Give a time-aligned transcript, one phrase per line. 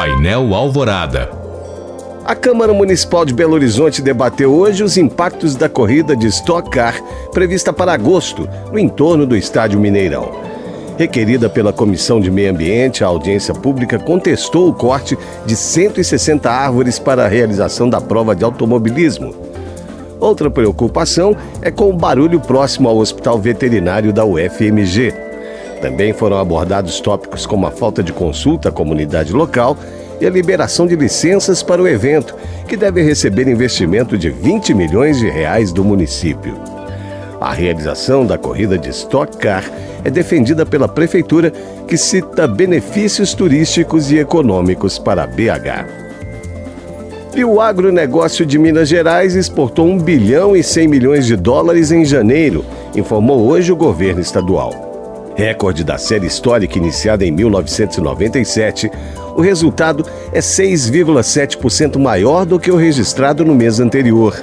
[0.00, 1.28] Painel Alvorada.
[2.24, 6.98] A Câmara Municipal de Belo Horizonte debateu hoje os impactos da corrida de Stock Car
[7.34, 10.32] prevista para agosto, no entorno do Estádio Mineirão.
[10.96, 16.98] Requerida pela Comissão de Meio Ambiente, a audiência pública contestou o corte de 160 árvores
[16.98, 19.34] para a realização da prova de automobilismo.
[20.18, 25.29] Outra preocupação é com o barulho próximo ao Hospital Veterinário da UFMG.
[25.80, 29.76] Também foram abordados tópicos como a falta de consulta à comunidade local
[30.20, 32.36] e a liberação de licenças para o evento,
[32.68, 36.54] que deve receber investimento de 20 milhões de reais do município.
[37.40, 39.64] A realização da corrida de Stock Car
[40.04, 41.50] é defendida pela prefeitura,
[41.88, 46.10] que cita benefícios turísticos e econômicos para BH.
[47.34, 52.04] E o agronegócio de Minas Gerais exportou 1 bilhão e 100 milhões de dólares em
[52.04, 52.62] janeiro,
[52.94, 54.89] informou hoje o governo estadual.
[55.40, 58.90] Recorde da série histórica iniciada em 1997,
[59.34, 60.04] o resultado
[60.34, 64.36] é 6,7% maior do que o registrado no mês anterior.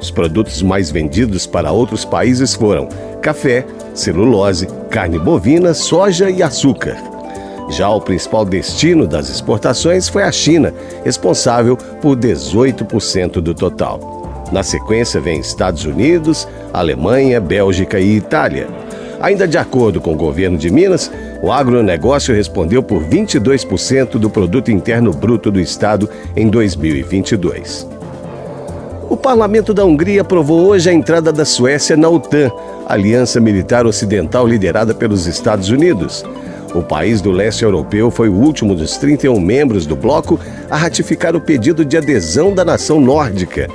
[0.00, 2.88] Os produtos mais vendidos para outros países foram
[3.22, 3.64] café,
[3.94, 6.96] celulose, carne bovina, soja e açúcar.
[7.70, 14.26] Já o principal destino das exportações foi a China, responsável por 18% do total.
[14.50, 18.66] Na sequência vem Estados Unidos, Alemanha, Bélgica e Itália.
[19.20, 21.10] Ainda de acordo com o governo de Minas,
[21.42, 27.88] o agronegócio respondeu por 22% do produto interno bruto do estado em 2022.
[29.08, 32.50] O parlamento da Hungria aprovou hoje a entrada da Suécia na OTAN,
[32.88, 36.24] aliança militar ocidental liderada pelos Estados Unidos.
[36.74, 41.34] O país do leste europeu foi o último dos 31 membros do bloco a ratificar
[41.36, 43.68] o pedido de adesão da nação nórdica.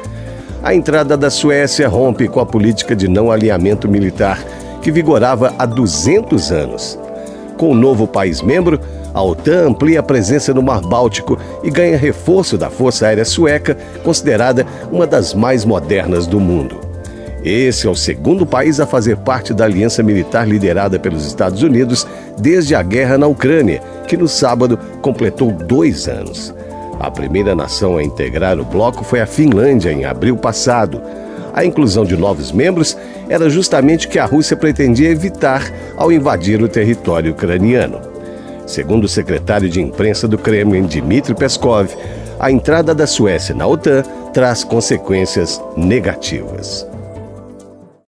[0.61, 4.39] A entrada da Suécia rompe com a política de não alinhamento militar,
[4.81, 6.99] que vigorava há 200 anos.
[7.57, 8.79] Com o novo país membro,
[9.13, 13.77] a OTAN amplia a presença no Mar Báltico e ganha reforço da Força Aérea Sueca,
[14.03, 16.79] considerada uma das mais modernas do mundo.
[17.43, 22.07] Esse é o segundo país a fazer parte da aliança militar liderada pelos Estados Unidos
[22.37, 26.53] desde a guerra na Ucrânia, que no sábado completou dois anos.
[26.99, 31.01] A primeira nação a integrar o bloco foi a Finlândia, em abril passado.
[31.53, 32.97] A inclusão de novos membros
[33.29, 37.99] era justamente o que a Rússia pretendia evitar ao invadir o território ucraniano.
[38.65, 41.89] Segundo o secretário de imprensa do Kremlin, Dmitry Peskov,
[42.39, 44.03] a entrada da Suécia na OTAN
[44.33, 46.90] traz consequências negativas.